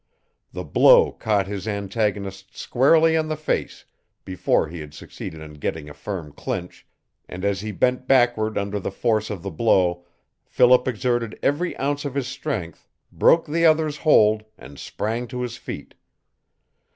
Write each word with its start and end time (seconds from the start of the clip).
The 0.51 0.63
blow 0.63 1.11
caught 1.11 1.45
his 1.45 1.67
antagonist 1.67 2.57
squarely 2.57 3.13
in 3.13 3.27
the 3.27 3.35
face 3.35 3.85
before 4.25 4.67
he 4.67 4.79
had 4.79 4.95
succeeded 4.95 5.41
in 5.41 5.53
getting 5.59 5.87
a 5.87 5.93
firm 5.93 6.31
clinch, 6.31 6.87
and 7.29 7.45
as 7.45 7.61
he 7.61 7.71
bent 7.71 8.07
backward 8.07 8.57
under 8.57 8.79
the 8.79 8.89
force 8.89 9.29
of 9.29 9.43
the 9.43 9.51
blow 9.51 10.07
Philip 10.43 10.87
exerted 10.87 11.37
every 11.43 11.77
ounce 11.77 12.03
of 12.03 12.15
his 12.15 12.27
strength, 12.27 12.87
broke 13.11 13.45
the 13.45 13.63
other's 13.67 13.97
hold, 13.97 14.43
and 14.57 14.79
sprang 14.79 15.27
to 15.27 15.41
his 15.41 15.55
feet. 15.57 15.93